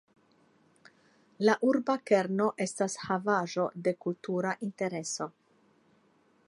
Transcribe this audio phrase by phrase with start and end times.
[1.49, 5.31] La urba kerno estas Havaĵo de Kultura Intereso.